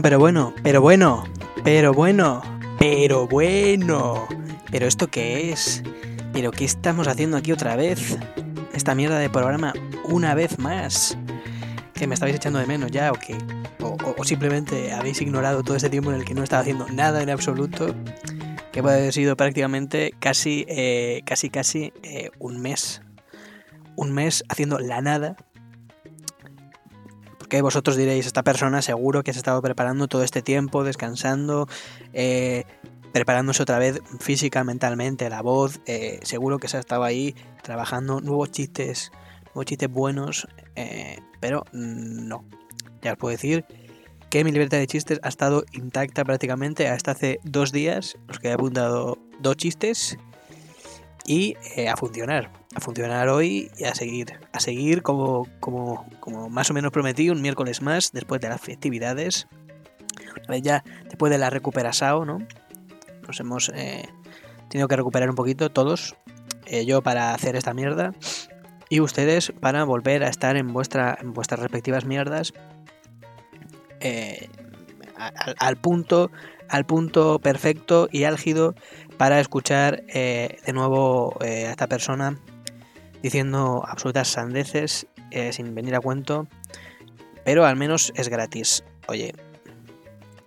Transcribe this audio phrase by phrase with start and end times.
[0.00, 1.24] bueno, pero bueno, pero bueno,
[1.62, 2.42] pero bueno,
[2.78, 4.26] pero bueno.
[4.70, 5.82] ¿Pero esto qué es?
[6.32, 8.16] ¿Pero qué estamos haciendo aquí otra vez?
[8.72, 9.74] Esta mierda de programa
[10.04, 11.18] una vez más.
[11.92, 13.36] ¿Que me estabais echando de menos ya o qué?
[13.80, 17.28] O, simplemente habéis ignorado todo este tiempo en el que no estaba haciendo nada en
[17.28, 17.94] absoluto.
[18.72, 23.02] Que puede haber sido prácticamente casi, eh, casi, casi eh, un mes.
[23.96, 25.36] Un mes haciendo la nada
[27.52, 31.68] que vosotros diréis, esta persona seguro que se ha estado preparando todo este tiempo, descansando,
[32.14, 32.64] eh,
[33.12, 38.22] preparándose otra vez física, mentalmente, la voz, eh, seguro que se ha estado ahí trabajando
[38.22, 39.12] nuevos chistes,
[39.48, 42.42] nuevos chistes buenos, eh, pero no.
[43.02, 43.66] Ya os puedo decir
[44.30, 48.48] que mi libertad de chistes ha estado intacta prácticamente hasta hace dos días, los que
[48.48, 50.16] he apuntado dos chistes
[51.26, 51.54] y
[51.86, 56.74] a funcionar a funcionar hoy y a seguir, a seguir como, como, como más o
[56.74, 59.46] menos prometí, un miércoles más después de las festividades.
[60.62, 62.38] Ya después de la recuperación, ¿no?
[63.26, 64.08] Nos hemos eh,
[64.68, 66.16] tenido que recuperar un poquito todos.
[66.66, 68.12] Eh, yo para hacer esta mierda
[68.88, 72.52] y ustedes para volver a estar en, vuestra, en vuestras respectivas mierdas
[74.00, 74.48] eh,
[75.58, 76.30] al, punto
[76.68, 78.74] al punto perfecto y álgido
[79.16, 82.38] para escuchar de nuevo a esta persona
[83.22, 86.46] diciendo absolutas sandeces eh, sin venir a cuento,
[87.44, 88.84] pero al menos es gratis.
[89.08, 89.34] Oye,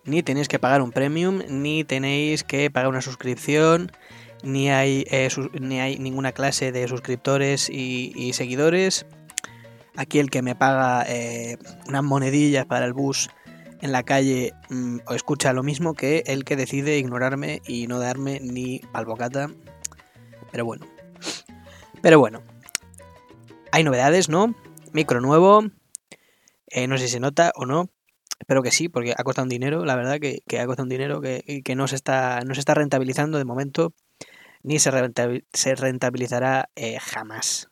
[0.03, 3.91] ni tenéis que pagar un premium, ni tenéis que pagar una suscripción,
[4.43, 9.05] ni hay, eh, ni hay ninguna clase de suscriptores y, seguidores.
[9.97, 13.29] Aquí el que me paga eh, unas monedillas para el bus
[13.81, 17.99] en la calle mm, o escucha lo mismo que el que decide ignorarme y no
[17.99, 19.49] darme ni palbocata.
[20.51, 20.85] Pero bueno.
[22.01, 22.41] Pero bueno,
[23.75, 24.55] hay novedades, ¿no?
[24.93, 25.65] Micro nuevo.
[26.67, 27.89] Eh, no sé si se nota o no.
[28.39, 31.19] Espero que sí, porque ha costado un dinero, la verdad que, ha costado un dinero
[31.19, 33.93] que, que, no, se está, no se está rentabilizando de momento,
[34.63, 34.91] ni se,
[35.75, 37.69] rentabilizará eh, jamás.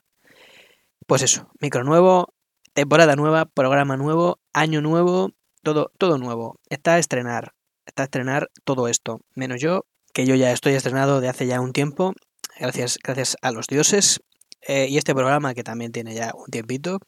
[1.07, 2.33] Pues eso, micro nuevo,
[2.73, 5.31] temporada nueva, programa nuevo, año nuevo,
[5.63, 6.59] todo, todo nuevo.
[6.69, 7.53] Está a estrenar,
[7.85, 11.61] está a estrenar todo esto, menos yo, que yo ya estoy estrenado de hace ya
[11.61, 12.13] un tiempo,
[12.59, 14.21] gracias, gracias a los dioses,
[14.67, 16.99] eh, y este programa que también tiene ya un tiempito.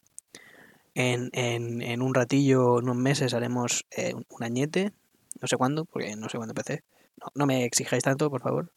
[0.94, 4.94] En, en, un ratillo, en unos meses, haremos eh, un añete.
[5.42, 6.84] No sé cuándo, porque no sé cuándo empecé.
[7.18, 8.72] No, no me exijáis tanto, por favor.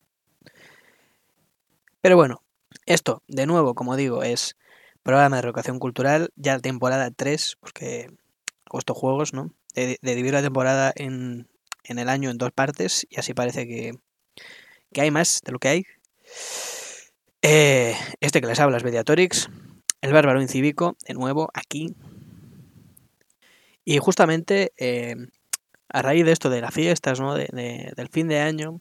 [2.01, 2.43] Pero bueno,
[2.87, 4.57] esto, de nuevo, como digo, es
[5.03, 8.11] programa de educación cultural, ya temporada 3, porque
[8.73, 9.53] he juegos, ¿no?
[9.75, 11.49] De, de, dividir la temporada en,
[11.85, 13.93] en, el año en dos partes y así parece que,
[14.93, 15.85] que hay más de lo que hay.
[17.43, 19.49] Eh, este que les habla es Mediatorix,
[20.01, 21.95] el bárbaro incívico, de nuevo aquí.
[23.85, 25.15] Y justamente eh,
[25.89, 27.35] a raíz de esto de las fiestas, ¿no?
[27.35, 28.81] De, del fin de año,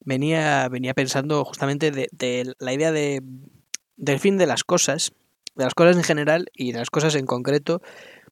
[0.00, 3.22] venía, venía pensando justamente de, la idea de,
[3.96, 5.12] del fin de las cosas,
[5.56, 7.80] de las cosas en general y de las cosas en concreto,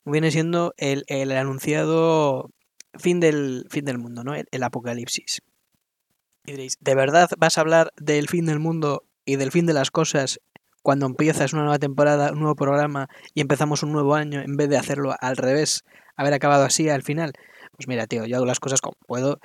[0.05, 2.50] viene siendo el, el anunciado
[2.94, 4.34] fin del, fin del mundo, ¿no?
[4.34, 5.41] el apocalipsis.
[6.47, 9.75] Y diréis, ¿de verdad vas a hablar del fin del mundo y del fin de
[9.75, 10.41] las cosas
[10.82, 14.69] cuando empiezas una nueva temporada, un nuevo programa y empezamos un nuevo año en vez
[14.69, 15.84] de hacerlo al revés,
[16.16, 17.32] haber acabado así al final?
[17.72, 19.41] Pues mira, tío, yo hago las cosas como puedo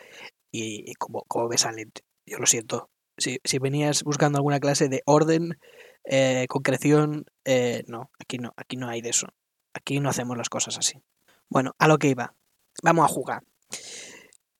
[0.52, 1.92] y, como, como me salen.
[2.28, 2.90] Yo lo siento.
[3.18, 5.58] Si, si venías buscando alguna clase de orden,
[6.06, 9.28] eh, concreción, eh, no, aquí no, aquí no hay de eso.
[9.74, 11.02] Aquí no hacemos las cosas así.
[11.50, 12.36] Bueno, a lo que iba.
[12.84, 13.44] Vamos a jugar.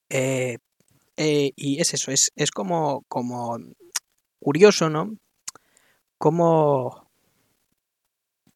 [0.10, 0.58] Eh,
[1.16, 3.60] eh, y es eso, es, es como, como
[4.42, 5.16] curioso, ¿no?
[6.18, 7.08] Como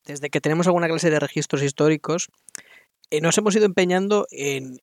[0.05, 2.27] desde que tenemos alguna clase de registros históricos,
[3.09, 4.79] eh, nos hemos ido empeñando en,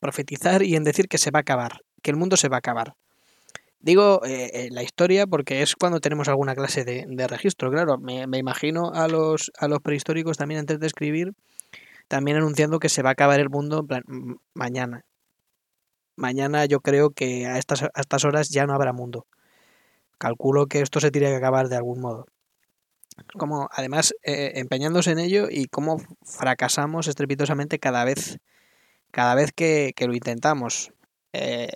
[0.00, 2.58] profetizar y en decir que se va a acabar, que el mundo se va a
[2.58, 2.94] acabar.
[3.80, 7.98] Digo eh, la historia porque es cuando tenemos alguna clase de, registro, claro.
[7.98, 11.32] Me, imagino a los, prehistóricos también antes de escribir,
[12.08, 13.86] también anunciando que se va a acabar el mundo
[14.54, 15.04] mañana
[16.16, 19.26] mañana yo creo que a estas horas ya no habrá mundo.
[20.18, 22.26] Calculo que esto se tiene que acabar de algún modo.
[23.38, 28.38] Como además eh, empeñándose en ello y cómo fracasamos estrepitosamente cada vez,
[29.10, 30.92] cada vez que, lo intentamos.
[31.32, 31.68] Eh,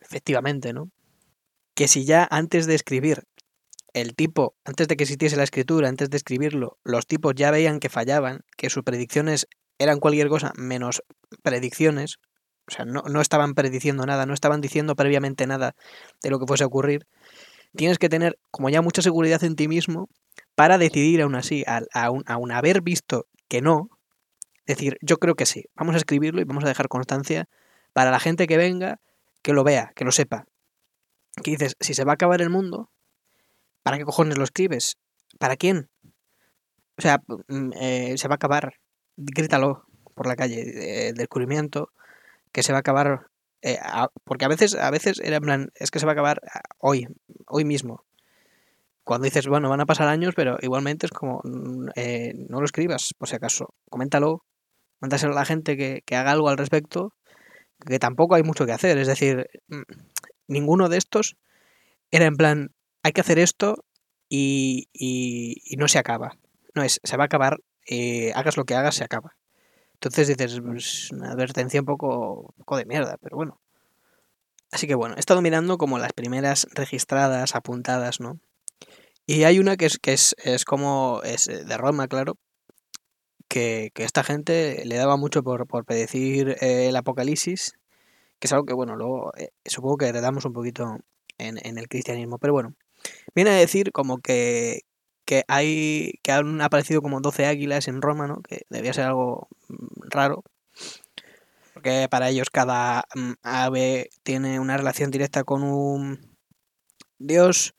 [0.00, 0.90] efectivamente, ¿no?
[1.74, 3.24] Que si ya antes de escribir
[3.94, 7.80] el tipo, antes de que existiese la escritura, antes de escribirlo, los tipos ya veían
[7.80, 9.46] que fallaban, que sus predicciones
[9.78, 11.02] eran cualquier cosa menos
[11.42, 12.18] predicciones,
[12.66, 15.74] o sea, no, no, estaban prediciendo nada, no estaban diciendo previamente nada
[16.22, 17.06] de lo que fuese a ocurrir.
[17.76, 20.08] Tienes que tener como ya mucha seguridad en ti mismo
[20.54, 23.90] para decidir aún así, aún, haber visto que no,
[24.66, 27.48] decir, yo creo que sí, vamos a escribirlo y vamos a dejar constancia
[27.92, 29.00] para la gente que venga,
[29.42, 30.46] que lo vea, que lo sepa.
[31.42, 32.90] Que dices, si se va a acabar el mundo,
[33.82, 34.96] ¿para qué cojones lo escribes?
[35.38, 35.90] ¿Para quién?
[36.96, 38.74] O sea, mm, eh, se va a acabar,
[39.16, 39.84] grítalo
[40.14, 41.90] por la calle, el descubrimiento,
[42.54, 43.26] que se va a acabar,
[43.62, 43.78] eh,
[44.22, 46.40] porque a veces, a veces era en plan, es que se va a acabar
[46.78, 47.08] hoy,
[47.48, 48.04] hoy mismo.
[49.02, 52.64] Cuando dices, bueno, van a pasar años, pero igualmente es como, mm, eh, no lo
[52.64, 54.44] escribas, por si acaso, coméntalo,
[55.00, 57.12] mándaselo a la gente que, haga algo al respecto,
[57.84, 59.82] que tampoco hay mucho que hacer, es decir, mm,
[60.46, 61.36] ninguno de estos
[62.12, 62.70] era en plan,
[63.02, 63.84] hay que hacer esto
[64.28, 66.38] y, y, no se acaba.
[66.74, 67.58] No es, se va a acabar,
[67.88, 69.36] eh, hagas lo que hagas, se acaba.
[70.04, 73.58] Entonces dices, pues, una advertencia un poco, poco de mierda, pero bueno.
[74.70, 78.38] Así que bueno, he estado mirando como las primeras registradas, apuntadas, ¿no?
[79.24, 82.36] Y hay una que es, que es, es como, es de Roma, claro,
[83.48, 87.72] que, que, esta gente le daba mucho por, por predecir eh, el apocalipsis,
[88.38, 90.98] que es algo que, bueno, luego eh, supongo que heredamos un poquito
[91.38, 92.74] en, en, el cristianismo, pero bueno,
[93.34, 94.82] viene a decir como que,
[95.24, 98.42] que hay que han aparecido como 12 águilas en Roma, ¿no?
[98.42, 100.44] Que debía ser algo mm, raro.
[101.74, 106.36] Porque para ellos cada mm, ave tiene una relación directa con un
[107.18, 107.74] dios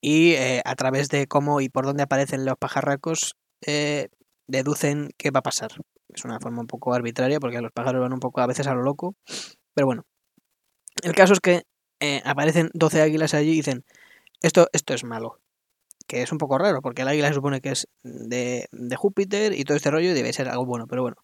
[0.00, 3.36] y eh, a través de cómo y por dónde aparecen los pajarracos
[3.66, 4.08] eh,
[4.46, 5.72] deducen qué va a pasar.
[6.08, 8.74] Es una forma un poco arbitraria porque los pájaros van un poco a veces a
[8.74, 9.16] lo loco.
[9.74, 10.04] Pero bueno,
[11.02, 11.64] el caso es que
[12.00, 13.84] eh, aparecen 12 águilas allí y dicen,
[14.42, 15.41] esto, esto es malo
[16.12, 19.54] que es un poco raro, porque el águila se supone que es de, de Júpiter
[19.54, 21.16] y todo este rollo debe ser algo bueno, pero bueno.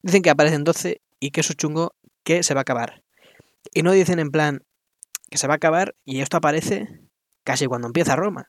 [0.00, 3.02] Dicen que aparecen 12 y que eso chungo que se va a acabar.
[3.74, 4.62] Y no dicen en plan
[5.28, 6.86] que se va a acabar y esto aparece
[7.42, 8.48] casi cuando empieza Roma.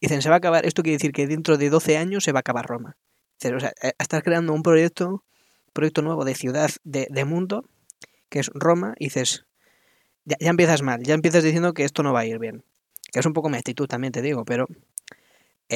[0.00, 2.40] Dicen, se va a acabar, esto quiere decir que dentro de 12 años se va
[2.40, 2.96] a acabar Roma.
[3.44, 5.22] O sea, eh, estás creando un proyecto,
[5.72, 7.64] proyecto nuevo de ciudad, de, de mundo,
[8.28, 9.44] que es Roma, y dices,
[10.24, 12.64] ya, ya, empiezas mal, ya empiezas diciendo que esto no va a ir bien.
[13.12, 14.66] Que es un poco mi actitud también, te digo, pero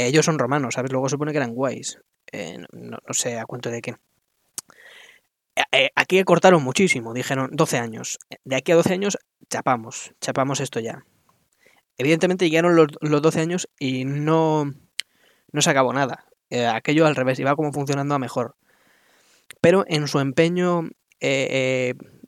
[0.04, 0.92] ellos son romanos, ¿sabes?
[0.92, 1.98] Luego supone que eran guays.
[2.32, 3.94] Eh, no, no, sé a cuento de qué.
[5.54, 8.18] Eh, eh, aquí cortaron muchísimo, dijeron 12 años.
[8.44, 11.04] De aquí a 12 años chapamos, chapamos esto ya.
[11.96, 14.70] Evidentemente llegaron los, los 12 años y no,
[15.52, 16.26] no se acabó nada.
[16.74, 18.54] Aquello al revés, iba como funcionando a mejor.
[19.60, 20.90] Pero en su empeño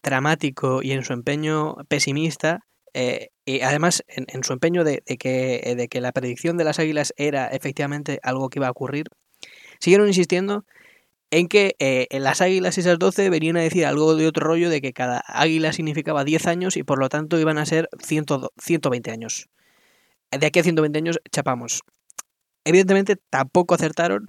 [0.03, 5.75] dramático y en su empeño pesimista, eh, y además, en, su empeño de, que, eh,
[5.75, 9.06] de, que, la predicción de las águilas era efectivamente algo que iba a ocurrir,
[9.81, 10.64] siguieron insistiendo
[11.31, 14.81] en que eh, las águilas esas 12 venían a decir algo de otro rollo de
[14.81, 18.26] que cada águila significaba 10 años y por lo tanto iban a ser 100,
[18.56, 19.49] 120 años.
[20.31, 21.82] De aquí a 120 años chapamos.
[22.64, 24.26] Evidentemente tampoco acertaron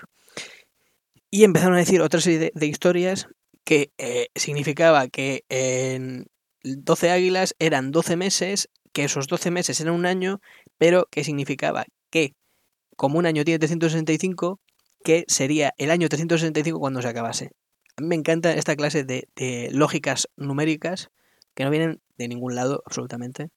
[1.29, 3.27] y empezaron a decir otra serie de, historias
[3.63, 3.91] que
[4.35, 6.27] significaba que en
[6.63, 10.41] 12 águilas eran 12 meses, que esos 12 meses eran un año,
[10.77, 12.33] pero que significaba que,
[12.95, 14.59] como un año tiene 365,
[15.03, 17.51] que sería el año 365 cuando se acabase.
[17.97, 21.09] A mí me encanta esta clase de, lógicas numéricas
[21.53, 23.49] que no vienen de ningún lado absolutamente.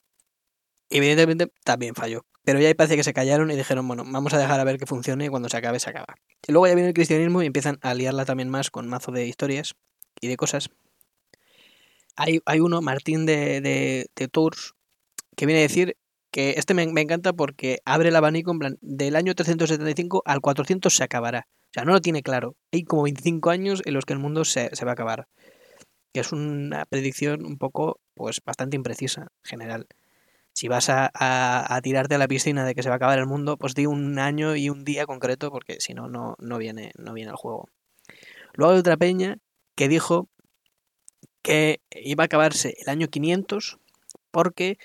[0.90, 2.24] Evidentemente también falló.
[2.44, 4.86] Pero ya parece que se callaron y dijeron, bueno, vamos a dejar a ver que
[4.86, 6.16] funcione y cuando se acabe, se acaba.
[6.46, 9.26] Y luego ya viene el cristianismo y empiezan a liarla también más con mazo de
[9.26, 9.74] historias
[10.20, 10.70] y de cosas
[12.16, 14.74] hay, hay uno, Martín de, de, Tours,
[15.36, 15.96] que viene a decir
[16.30, 20.40] que este me, me, encanta porque abre el abanico en plan, del año 375 al
[20.40, 21.46] 400 se acabará.
[21.72, 22.56] O sea, no lo tiene claro.
[22.72, 25.26] Hay como 25 años en los que el mundo se, se va a acabar.
[26.12, 29.86] Es una predicción un poco, pues, bastante imprecisa, en general.
[30.52, 33.18] Si vas a, a, a, tirarte a la piscina de que se va a acabar
[33.18, 36.58] el mundo, pues di un año y un día concreto, porque si no, no, no
[36.58, 37.70] viene, no viene al juego.
[38.52, 39.38] Luego hay otra peña
[39.74, 40.28] que dijo
[41.42, 43.78] que iba a acabarse el año 500
[44.30, 44.78] porque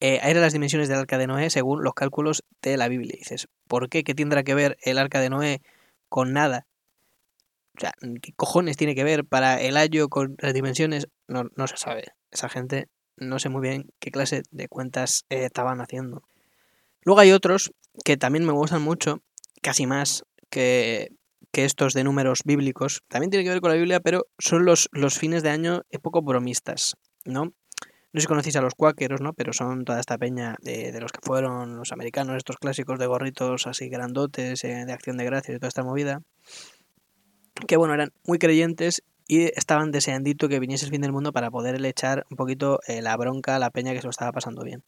[0.00, 3.16] eh, eran las dimensiones del arca de Noé según los cálculos de la Biblia.
[3.18, 4.04] Dices, ¿por qué?
[4.04, 5.62] ¿Qué tendrá que ver el arca de Noé
[6.08, 6.66] con nada?
[7.76, 11.08] O sea, ¿qué cojones tiene que ver para el año con las dimensiones?
[11.28, 12.04] No, no se sabe.
[12.30, 16.22] Esa gente no sé muy bien qué clase de cuentas eh, estaban haciendo.
[17.02, 17.72] Luego hay otros
[18.04, 19.22] que también me gustan mucho,
[19.62, 21.12] casi más que
[21.52, 23.02] que estos de números bíblicos.
[23.08, 26.22] También tiene que ver con la Biblia, pero son los, los fines de año poco
[26.22, 27.44] bromistas, ¿no?
[27.44, 29.34] No sé si conocéis a los cuáqueros, ¿no?
[29.34, 33.06] Pero son toda esta peña de, de, los que fueron los americanos, estos clásicos de
[33.06, 36.22] gorritos así grandotes, eh, de acción de gracias y toda esta movida.
[37.66, 41.50] Que bueno, eran muy creyentes y estaban deseandito que viniese el fin del mundo para
[41.50, 44.62] poderle echar un poquito eh, la bronca a la peña que se lo estaba pasando
[44.62, 44.84] bien.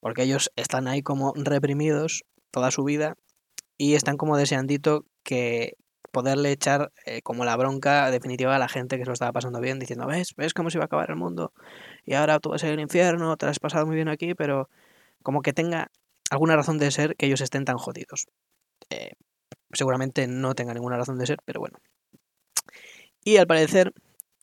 [0.00, 3.16] Porque ellos están ahí como reprimidos toda su vida
[3.76, 5.76] y están como deseandito que
[6.10, 9.60] poderle echar eh, como la bronca definitiva a la gente que se lo estaba pasando
[9.60, 10.34] bien, diciendo, ¿ves?
[10.36, 11.52] ¿Ves cómo se iba a acabar el mundo?
[12.04, 14.68] Y ahora tú vas a ir al infierno, te has pasado muy bien aquí, pero
[15.22, 15.90] como que tenga
[16.30, 18.26] alguna razón de ser que ellos estén tan jodidos.
[18.90, 19.12] Eh,
[19.72, 21.78] seguramente no tenga ninguna razón de ser, pero bueno.
[23.24, 23.92] Y al parecer,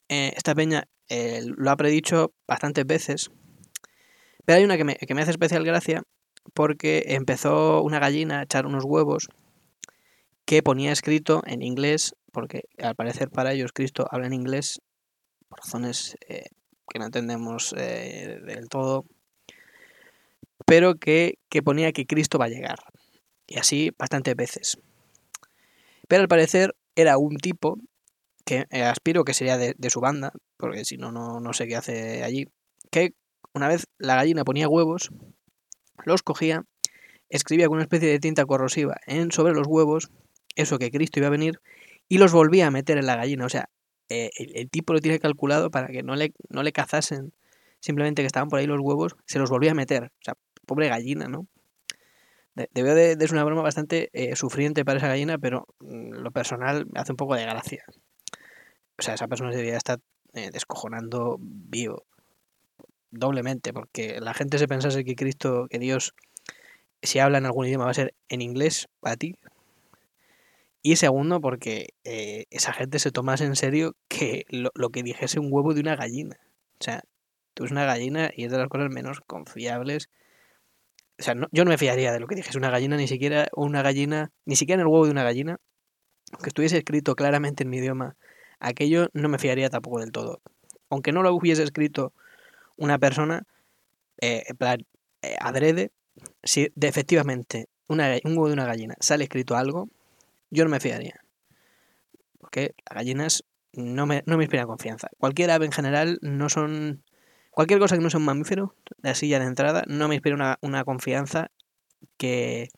[0.08, 3.30] eh, esta peña lo ha predicho bastantes veces,
[4.44, 6.02] pero hay una que me, que me hace especial gracia
[6.52, 9.28] porque empezó una gallina a echar unos huevos
[10.48, 14.80] que ponía escrito en inglés, porque al parecer para ellos Cristo habla en inglés
[15.46, 16.46] por razones eh,
[16.88, 19.04] que no entendemos eh, del todo,
[20.64, 22.78] pero que, ponía que Cristo va a llegar.
[23.46, 24.78] Y así bastantes veces.
[26.08, 27.76] Pero al parecer era un tipo
[28.46, 31.76] que eh, aspiro que sería de, de, su banda, porque si no, no sé qué
[31.76, 32.48] hace allí,
[32.90, 33.12] que
[33.52, 35.10] una vez la gallina ponía huevos,
[36.06, 36.64] los cogía,
[37.28, 40.10] escribía con una especie de tinta corrosiva en, sobre los huevos
[40.58, 41.60] eso que Cristo iba a venir
[42.08, 43.46] y los volvía a meter en la gallina.
[43.46, 43.70] O sea,
[44.08, 47.32] eh, el, tipo lo tiene calculado para que no le, no le cazasen
[47.80, 50.04] simplemente que estaban por ahí los huevos, se los volvía a meter.
[50.04, 50.34] O sea,
[50.66, 51.46] pobre gallina, ¿no?
[52.72, 56.32] Debió de, de, ser una broma bastante eh, sufriente para esa gallina, pero mm, lo
[56.32, 57.84] personal me hace un poco de gracia.
[58.98, 60.00] O sea, esa persona se debería estar
[60.32, 62.04] eh, descojonando vivo.
[63.10, 66.14] Doblemente, porque la gente se pensase que Cristo, que Dios,
[67.00, 69.36] si habla en algún idioma va a ser en inglés para ti,
[70.82, 75.48] y segundo, porque eh, esa gente se tomase en serio que lo, que dijese un
[75.50, 76.38] huevo de una gallina.
[76.80, 77.02] O sea,
[77.54, 80.08] tú eres una gallina y es de las cosas menos confiables.
[81.18, 83.82] O sea, yo no me fiaría de lo que dijese una gallina, ni siquiera una
[83.82, 85.58] gallina, ni siquiera en el huevo de una gallina.
[86.32, 88.16] Aunque estuviese escrito claramente en mi idioma,
[88.60, 90.40] aquello no me fiaría tampoco del todo.
[90.90, 92.12] Aunque no lo hubiese escrito
[92.76, 93.44] una persona,
[94.20, 94.86] eh, plan,
[95.22, 95.90] eh, adrede,
[96.42, 99.88] si de, efectivamente una, un huevo de una gallina sale escrito algo,
[100.50, 101.20] yo no me fiaría.
[102.38, 105.08] Porque las gallinas no me, no me inspiran confianza.
[105.18, 107.04] Cualquier ave en general no son...
[107.50, 110.84] Cualquier cosa que no sea un mamífero, así ya de entrada, no me inspira una,
[110.84, 111.50] confianza
[112.16, 112.68] que...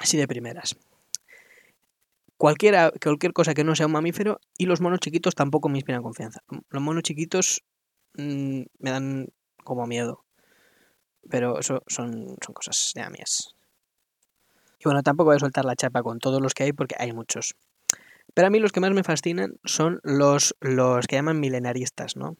[0.00, 0.76] Así de primeras.
[2.36, 6.02] Cualquiera, cualquier cosa que no sea un mamífero y los monos chiquitos tampoco me inspiran
[6.02, 6.40] confianza.
[6.68, 7.64] Los monos chiquitos
[8.14, 9.28] mm, me dan
[9.64, 10.24] como miedo.
[11.28, 13.54] Pero eso son, son cosas de mías.
[14.78, 17.12] Y bueno, tampoco voy a soltar la chapa con todos los que hay porque hay
[17.12, 17.54] muchos.
[18.34, 22.36] Pero a mí los que más me fascinan son los, los que llaman milenaristas, ¿no?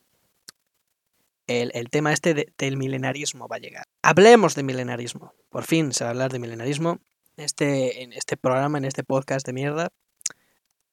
[1.47, 3.87] El, tema este del milenarismo va a llegar.
[4.03, 5.33] Hablemos de milenarismo.
[5.49, 7.01] Por fin se va a hablar de milenarismo
[7.39, 9.89] este, en este programa, en este podcast de mierda.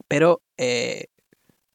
[0.07, 1.07] Pero eh,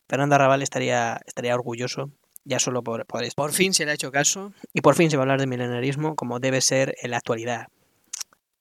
[0.09, 2.11] Fernando Arrabal estaría, estaría orgulloso
[2.45, 3.35] ya solo por, por esto.
[3.37, 5.47] Por fin se le ha hecho caso y por fin se va a hablar de
[5.47, 7.69] milenarismo como debe ser en la actualidad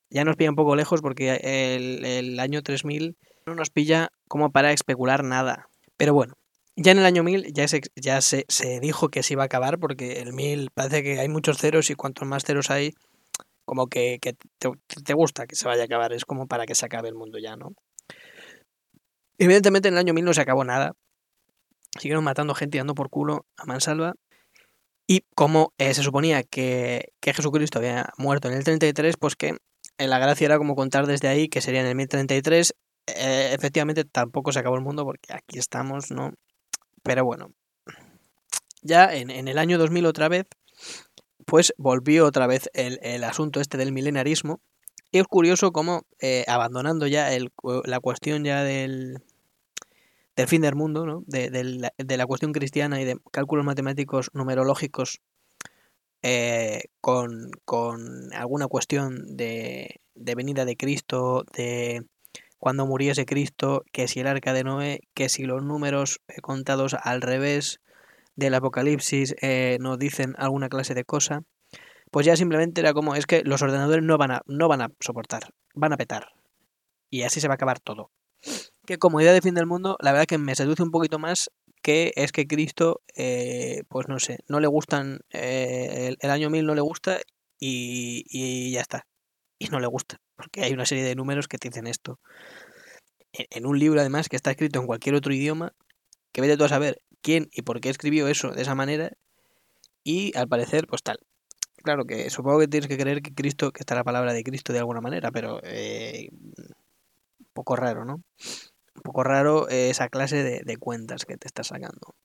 [0.10, 4.72] ya nos pilla un poco lejos porque el, año 3000 no nos pilla como para
[4.72, 5.70] especular nada.
[5.98, 6.36] Pero bueno,
[6.76, 8.46] ya en el año 1000 ya, se, ya se,
[8.82, 11.96] dijo que se iba a acabar porque el 1000 parece que hay muchos ceros y
[11.96, 12.94] cuantos más ceros hay,
[13.66, 16.14] como que, te, gusta que se vaya a acabar.
[16.14, 17.74] Es como para que se acabe el mundo ya, ¿no?
[19.38, 20.94] Evidentemente en el año 1000 no se acabó nada.
[22.00, 24.14] Siguieron matando gente y dando por culo a mansalva.
[25.08, 29.58] Y como eh, se suponía que, que, Jesucristo había muerto en el 33, pues que
[30.08, 32.74] la gracia era como contar desde ahí, que sería en el 1033.
[33.08, 36.34] Eh, efectivamente, tampoco se acabó el mundo porque aquí estamos, ¿no?
[37.04, 37.52] Pero bueno,
[38.82, 40.46] ya en, el año 2000 otra vez,
[41.46, 44.62] pues volvió otra vez el, asunto este del milenarismo.
[45.12, 47.30] Y es curioso cómo, eh, abandonando ya
[47.86, 49.24] la cuestión ya del,
[50.36, 51.24] del fin del mundo, ¿no?
[51.26, 55.20] de, la, de, la, cuestión cristiana y de cálculos matemáticos numerológicos
[56.22, 62.04] eh, con, con, alguna cuestión de, de, venida de Cristo, de
[62.58, 66.96] cuando muriese Cristo, que si el arca de Noé, que si los números eh, contados
[67.02, 67.80] al revés
[68.36, 71.44] del Apocalipsis eh, nos dicen alguna clase de cosa,
[72.12, 74.92] pues ya simplemente era como, es que los ordenadores no van a, no van a
[75.00, 76.34] soportar, van a petar.
[77.10, 78.12] Y así se va a acabar todo.
[78.86, 81.52] Que como idea de fin del mundo, la verdad que me seduce un poquito más
[81.82, 86.66] que es que Cristo, eh, pues no sé, no le gustan, eh, el, año 1000
[86.66, 87.20] no le gusta
[87.60, 89.08] y, ya está.
[89.58, 92.20] Y no le gusta, porque hay una serie de números que te dicen esto.
[93.34, 95.74] En, un libro además que está escrito en cualquier otro idioma,
[96.32, 99.14] que vete tú a saber quién y por qué escribió eso de esa manera,
[100.04, 101.20] y al parecer, pues tal.
[101.84, 104.74] Claro que supongo que tienes que creer que Cristo, que está la palabra de Cristo
[104.74, 108.22] de alguna manera, pero eh, un poco raro, ¿no?
[109.00, 112.16] Un poco raro eh, esa clase de, cuentas que te está sacando.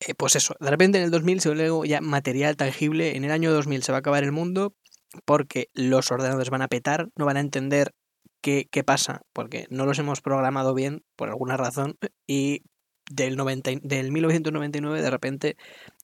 [0.00, 3.30] Eh, pues eso, de repente en el 2000 se luego ya material tangible, en el
[3.30, 4.74] año 2000 se va a acabar el mundo
[5.24, 7.94] porque los ordenadores van a petar, no van a entender
[8.40, 11.96] qué, qué pasa, porque no los hemos programado bien por alguna razón
[12.26, 12.62] y
[13.10, 15.56] del, 90, del 1999 de repente,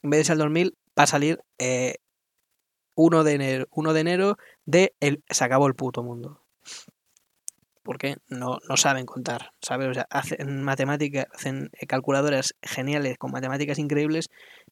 [0.03, 1.97] en vez de ser el 2000, va a salir eh,
[2.95, 6.43] 1 de enero, 1 de enero de el, se acabó el puto mundo.
[7.89, 9.89] Porque no, no saben contar, ¿sabes?
[9.89, 14.29] O sea, hacen matemáticas, hacen calculadoras geniales con matemáticas increíbles,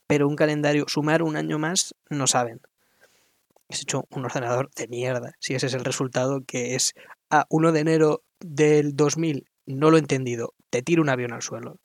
[0.06, 2.60] pero un calendario, sumar un año más, no saben.
[3.70, 6.92] Es hecho un ordenador de mierda, si ese es el resultado que es
[7.30, 11.40] a 1 de enero del 2000, no lo he entendido, te tiro un avión al
[11.40, 11.78] suelo.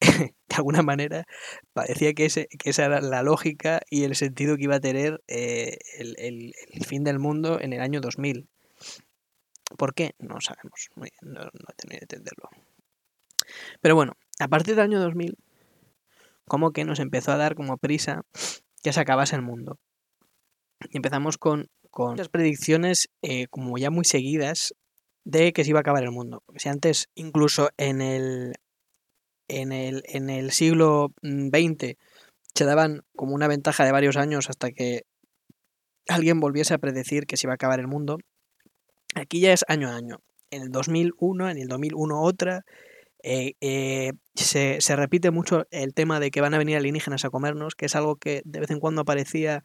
[0.00, 1.24] de alguna manera
[1.72, 5.20] parecía que, ese, que esa era la lógica y el sentido que iba a tener
[5.26, 8.46] eh, el, el, el, fin del mundo en el año 2000.
[9.76, 10.14] ¿Por qué?
[10.18, 10.88] No sabemos.
[10.96, 12.48] Muy no, no he tenido que entenderlo.
[13.80, 15.36] Pero bueno, a partir del año 2000,
[16.46, 18.22] como que nos empezó a dar como prisa
[18.82, 19.78] que se acabase el mundo.
[20.90, 24.74] Y empezamos con, con muchas predicciones eh, como ya muy seguidas
[25.24, 26.42] de que se iba a acabar el mundo.
[26.46, 28.54] Porque si antes, incluso en el,
[29.48, 31.96] en el, en el siglo XX,
[32.54, 35.02] se daban como una ventaja de varios años hasta que
[36.08, 38.18] alguien volviese a predecir que se iba a acabar el mundo,
[39.14, 40.20] aquí ya es año a año.
[40.50, 42.64] En el 2001, en el 2001 otra,
[43.22, 47.30] eh, eh, se, se, repite mucho el tema de que van a venir alienígenas a
[47.30, 49.64] comernos, que es algo que de vez en cuando aparecía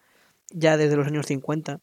[0.52, 1.80] ya desde los años 50.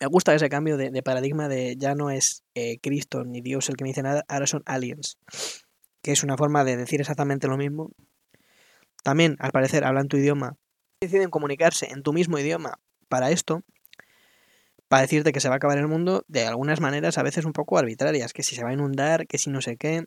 [0.00, 3.76] Me gusta ese cambio de, paradigma de ya no es eh, Cristo ni Dios el
[3.76, 5.18] que me dice nada, ahora son aliens,
[6.02, 7.90] que es una forma de decir exactamente lo mismo.
[9.02, 10.56] También, al parecer, hablan tu idioma,
[11.00, 13.62] deciden comunicarse en tu mismo idioma para esto,
[14.88, 17.52] para decirte que se va a acabar el mundo de algunas maneras a veces un
[17.52, 20.04] poco arbitrarias, que si se va a inundar, que si no sé qué.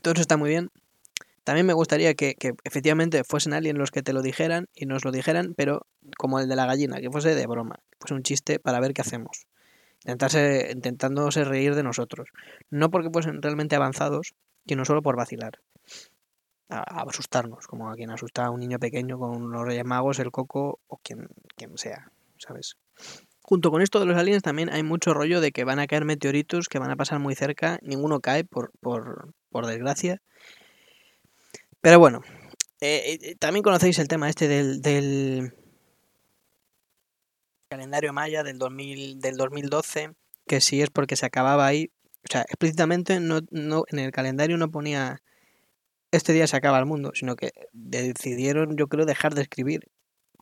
[0.00, 0.70] Todo eso está muy bien,
[1.44, 5.04] también me gustaría que, que, efectivamente fuesen alguien los que te lo dijeran y nos
[5.04, 8.58] lo dijeran, pero como el de la gallina, que fuese de broma, fuese un chiste
[8.58, 9.46] para ver qué hacemos.
[10.04, 12.30] Intentarse, intentándose reír de nosotros.
[12.70, 14.34] No porque fuesen realmente avanzados,
[14.66, 15.60] sino solo por vacilar.
[16.70, 20.18] A, a asustarnos, como a quien asusta a un niño pequeño con los Reyes Magos,
[20.20, 22.78] el Coco o quien, quien sea, ¿sabes?
[23.46, 26.06] Junto con esto de los aliens también hay mucho rollo de que van a caer
[26.06, 30.22] meteoritos que van a pasar muy cerca, ninguno cae por, por, por desgracia,
[31.82, 32.22] pero bueno,
[32.80, 35.52] eh, eh, también conocéis el tema este del, del
[37.68, 40.14] calendario maya del, 2000, del 2012,
[40.46, 41.90] que si es porque se acababa ahí,
[42.26, 45.20] o sea, explícitamente no, no, en el calendario no ponía
[46.12, 49.90] este día se acaba el mundo, sino que decidieron, yo creo, dejar de escribir,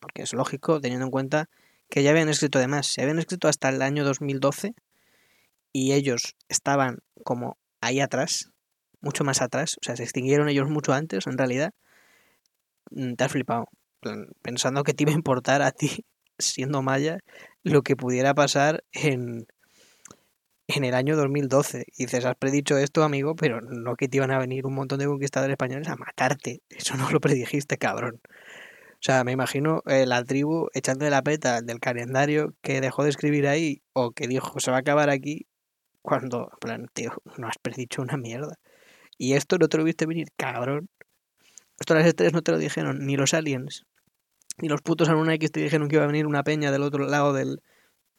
[0.00, 1.50] porque es lógico, teniendo en cuenta
[1.92, 4.72] que ya habían escrito de más, se habían escrito hasta el año 2012
[5.74, 8.50] y ellos estaban como ahí atrás,
[9.02, 11.74] mucho más atrás, o sea, se extinguieron ellos mucho antes, en realidad,
[12.92, 13.66] mm, te has flipado,
[14.40, 16.06] pensando que te iba a importar a ti,
[16.38, 17.18] siendo maya,
[17.62, 19.46] lo que pudiera pasar en,
[20.68, 21.84] en el año 2012.
[21.94, 24.98] Y dices, has predicho esto, amigo, pero no que te iban a venir un montón
[24.98, 26.62] de conquistadores españoles a matarte.
[26.70, 28.22] Eso no lo predijiste, cabrón.
[29.02, 33.10] O sea, me imagino eh, la tribu echando la peta del calendario que dejó de
[33.10, 35.48] escribir ahí o que dijo se va a acabar aquí
[36.02, 38.60] cuando, en plan, tío, no has predicho una mierda.
[39.18, 40.88] Y esto no te lo viste venir, cabrón.
[41.80, 43.86] Esto las estrellas no te lo dijeron, ni los aliens.
[44.58, 47.32] Ni los putos X te dijeron que iba a venir una peña del otro lado
[47.32, 47.60] del,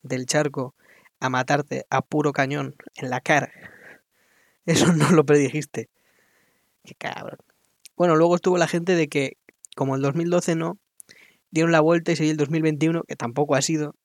[0.02, 0.76] del charco
[1.22, 3.54] a matarte a puro cañón en la cara.
[4.66, 5.90] Eso no lo predijiste.
[6.84, 7.40] Qué cabrón.
[7.96, 9.38] Bueno, luego estuvo la gente de que,
[9.76, 10.78] como el 2012 no,
[11.52, 13.96] dieron la vuelta y seguí el 2021, que tampoco ha sido.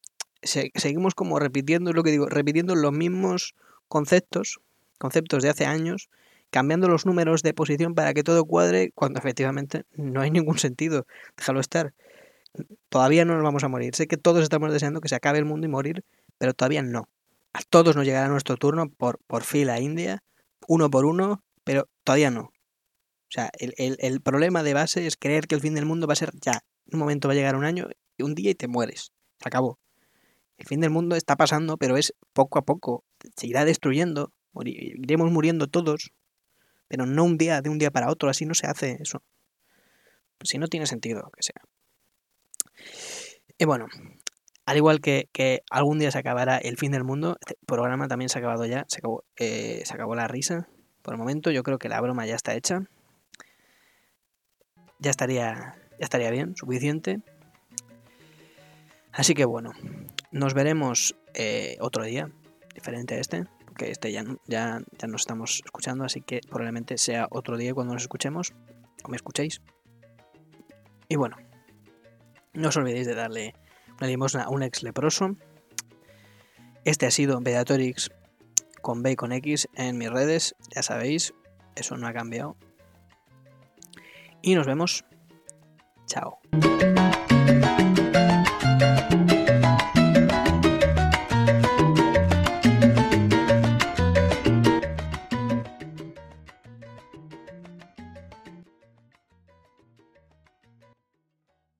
[0.43, 3.55] Se, seguimos como repitiendo, lo que digo, repitiendo los mismos
[3.89, 4.61] conceptos,
[4.99, 6.09] conceptos de hace años,
[6.51, 11.07] cambiando los números de posición para que todo cuadre cuando efectivamente no hay ningún sentido.
[11.37, 11.95] Déjalo estar.
[12.89, 13.95] Todavía no nos vamos a morir.
[13.95, 16.05] Sé que todos estamos deseando que se acabe el mundo y morir,
[16.39, 17.09] pero todavía no.
[17.53, 20.23] A todos nos llegará nuestro turno por, por fila india,
[20.67, 22.53] uno por uno, pero todavía no.
[23.29, 26.07] O sea, el, el, el, problema de base es creer que el fin del mundo
[26.07, 26.65] va a ser ya.
[26.91, 27.89] Un momento va a llegar un año,
[28.19, 29.13] un día y te mueres.
[29.39, 29.79] Se acabó.
[30.57, 33.05] El fin del mundo está pasando, pero es poco a poco.
[33.37, 34.33] Se irá destruyendo.
[34.65, 36.11] Iremos muriendo todos
[36.89, 39.23] pero no un día de un día para otro, así no se hace eso.
[40.43, 41.63] Si no tiene sentido que sea.
[43.59, 43.87] Y bueno,
[44.65, 48.29] al igual que, que, algún día se acabará el fin del mundo, este programa también
[48.29, 50.69] se ha acabado ya, se acabó, eh, se acabó la risa.
[51.03, 52.89] Por el momento yo creo que la broma ya está hecha.
[54.99, 57.21] Ya estaría, ya estaría bien, suficiente.
[59.13, 59.73] Así que bueno,
[60.31, 62.31] nos veremos eh, otro día,
[62.75, 63.47] diferente a este
[63.79, 67.95] que este ya, ya, ya nos estamos escuchando, así que probablemente sea otro día cuando
[67.95, 68.53] nos escuchemos,
[69.05, 69.63] o me escuchéis.
[71.09, 71.37] Y bueno,
[72.53, 73.55] no os olvidéis de darle
[73.97, 75.37] una limosna a un ex leproso.
[76.85, 78.11] Este ha sido Bedatorix
[78.83, 81.33] con B y con X en mis redes, ya sabéis,
[81.75, 82.57] eso no ha cambiado.
[84.43, 85.05] Y nos vemos.
[86.07, 86.39] Chao.